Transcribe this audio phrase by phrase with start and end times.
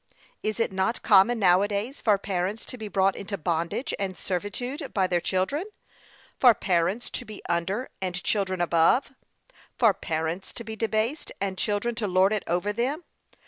[0.41, 4.17] Is it not common now a days, for parents to be brought into bondage and
[4.17, 5.65] servitude by their children?
[6.39, 9.11] For parents to be under, and children above;
[9.77, 13.03] for parents to be debased, and children to lord it over them.